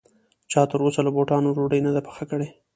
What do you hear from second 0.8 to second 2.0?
اوسه له بوټانو ډوډۍ نه